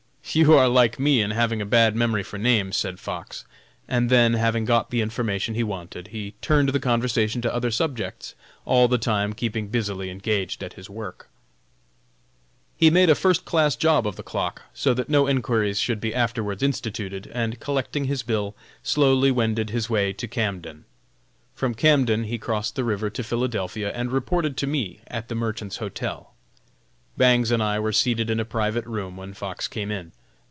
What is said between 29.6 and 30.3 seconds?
came in.